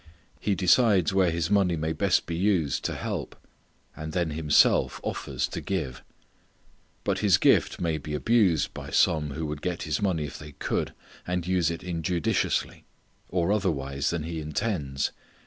[0.39, 3.35] He decides where his money may best be used to help;
[3.95, 6.03] and then himself offers to give.
[7.03, 10.53] But his gift may be abused by some who would get his money if they
[10.53, 10.95] could,
[11.27, 12.83] and use it injudiciously,
[13.29, 15.11] or otherwise than he intends.